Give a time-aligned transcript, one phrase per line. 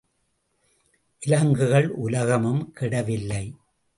[1.21, 3.55] விலங்குகள் உலகமும் கெடவில்லை.